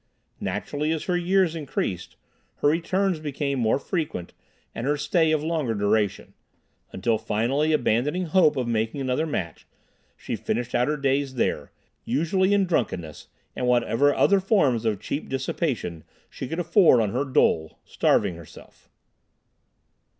Naturally, 0.39 0.91
as 0.91 1.03
her 1.03 1.15
years 1.15 1.55
increased, 1.55 2.15
her 2.55 2.67
returns 2.69 3.19
became 3.19 3.59
more 3.59 3.77
frequent 3.77 4.33
and 4.73 4.87
her 4.87 4.97
stay 4.97 5.31
of 5.31 5.43
longer 5.43 5.75
duration, 5.75 6.33
until 6.91 7.19
finally, 7.19 7.71
abandoning 7.71 8.25
hope 8.25 8.57
of 8.57 8.67
making 8.67 8.99
another 8.99 9.27
match, 9.27 9.67
she 10.17 10.35
finished 10.35 10.73
out 10.73 10.87
her 10.87 10.97
days 10.97 11.35
there, 11.35 11.71
usually 12.03 12.51
in 12.51 12.65
drunkenness 12.65 13.27
and 13.55 13.67
whatever 13.67 14.11
other 14.15 14.39
forms 14.39 14.85
of 14.85 14.99
cheap 14.99 15.29
dissipation 15.29 16.03
she 16.31 16.47
could 16.47 16.57
afford 16.57 16.99
on 16.99 17.11
her 17.11 17.23
dole, 17.23 17.77
starving 17.85 18.33
herself. 18.37 18.89